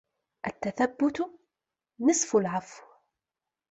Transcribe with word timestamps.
التَّثَبُّتُ 0.47 1.21
نِصْفُ 1.99 2.35
الْعَفْوِ 2.35 2.83